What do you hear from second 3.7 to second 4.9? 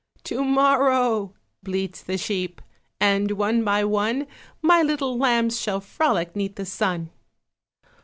one My